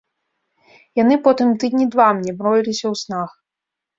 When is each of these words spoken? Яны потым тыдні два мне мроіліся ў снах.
Яны 1.01 1.17
потым 1.27 1.51
тыдні 1.63 1.85
два 1.95 2.07
мне 2.21 2.31
мроіліся 2.39 2.85
ў 2.93 3.03
снах. 3.05 3.31